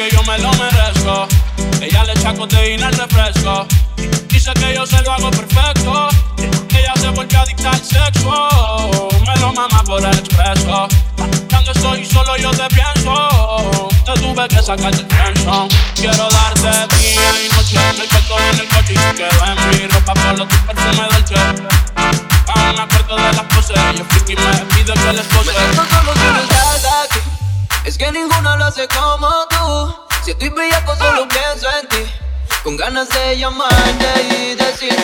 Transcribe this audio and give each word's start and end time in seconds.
que 0.00 0.16
yo 0.16 0.22
me 0.22 0.38
lo 0.38 0.50
merezco. 0.52 1.28
Ella 1.82 2.04
le 2.04 2.12
echa 2.12 2.32
codeína 2.32 2.86
al 2.86 2.94
refresco. 2.94 3.66
Dice 4.28 4.52
que 4.54 4.74
yo 4.74 4.86
se 4.86 5.02
lo 5.02 5.12
hago 5.12 5.30
perfecto. 5.30 6.08
Ella 6.70 6.94
se 6.98 7.08
vuelve 7.10 7.36
adicta 7.36 7.70
al 7.70 7.84
sexo. 7.84 9.08
Me 9.26 9.36
lo 9.40 9.52
mama 9.52 9.82
por 9.84 10.00
el 10.00 10.18
expreso. 10.18 10.88
Cuando 11.50 11.72
estoy 11.72 12.06
solo 12.06 12.34
yo 12.38 12.50
te 12.50 12.66
pienso. 12.68 13.88
Te 14.06 14.12
tuve 14.20 14.48
que 14.48 14.62
sacar 14.62 14.94
del 14.94 15.06
pienso. 15.06 15.68
Quiero 15.94 16.28
darte 16.30 16.96
día 16.96 17.30
y 17.44 17.48
noche. 17.54 17.76
En 17.90 18.00
el 18.00 18.08
cuarto 18.08 18.36
en 18.52 18.60
el 18.60 18.68
coche 18.68 18.94
y 18.94 19.16
quedo 19.16 19.44
en 19.44 19.80
mi 19.80 19.86
ropa 19.86 20.14
solo 20.14 20.48
tu 20.48 20.56
perfume 20.66 21.08
dolce. 21.12 21.34
Aún 22.46 22.74
me 22.74 22.82
acuerdo 22.82 23.16
de 23.16 23.32
las 23.34 23.44
poses. 23.52 23.76
Yo 23.98 24.04
friki 24.06 24.34
me 24.34 24.59
Es 27.90 27.98
que 27.98 28.12
ninguno 28.12 28.56
lo 28.56 28.66
hace 28.66 28.86
como 28.86 29.28
tú. 29.48 29.96
Si 30.24 30.30
estoy 30.30 30.48
bellaco 30.50 30.94
solo 30.94 31.26
pienso 31.26 31.66
en 31.82 31.88
ti. 31.88 32.12
Con 32.62 32.76
ganas 32.76 33.08
de 33.08 33.36
llamarte 33.36 34.28
y 34.30 34.54
decirte 34.54 34.99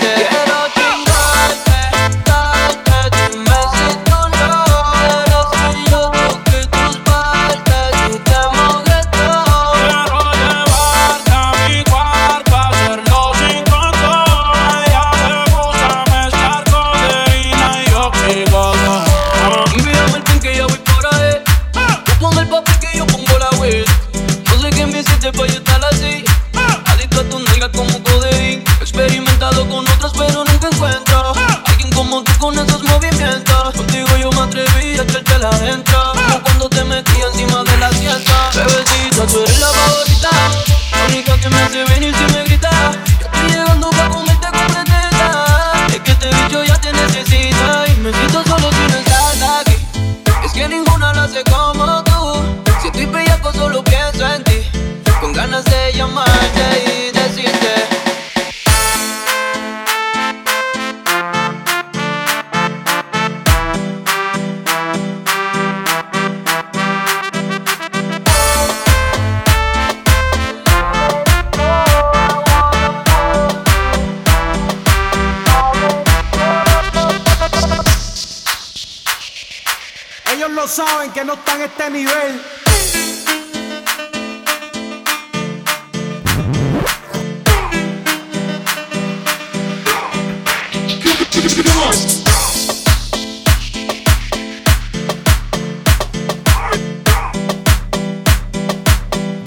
Lo 80.56 80.66
saben 80.66 81.10
que 81.12 81.22
no 81.22 81.34
están 81.34 81.60
a 81.60 81.64
este 81.66 81.90
nivel. 81.90 82.40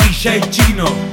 DJ 0.04 0.42
Chino. 0.52 1.10